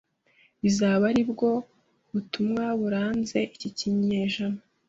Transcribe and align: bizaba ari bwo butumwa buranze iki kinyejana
bizaba 0.63 1.03
ari 1.11 1.23
bwo 1.31 1.51
butumwa 2.11 2.63
buranze 2.79 3.37
iki 3.55 3.69
kinyejana 3.77 4.59